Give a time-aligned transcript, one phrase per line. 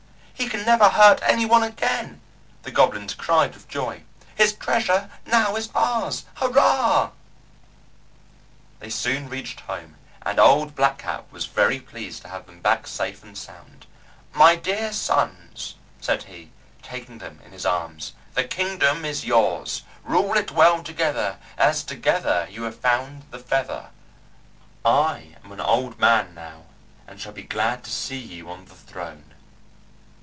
[0.33, 2.19] "He can never hurt any one again,"
[2.63, 4.01] the goblins cried with joy.
[4.33, 6.25] "His treasure now is ours.
[6.37, 7.11] Hurrah!"
[8.79, 12.87] They soon reached home, and Old Black Cap was very pleased to have them back
[12.87, 13.85] safe and sound.
[14.33, 16.49] "My dear sons," said he,
[16.81, 19.83] taking them in his arms, "the kingdom is yours.
[20.03, 23.91] Rule it well together, as together you have found the Feather.
[24.83, 26.63] I am an old man now,
[27.05, 29.25] and shall be glad to see you on the throne."